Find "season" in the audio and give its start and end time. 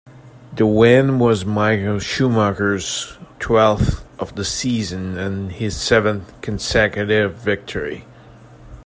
4.43-5.15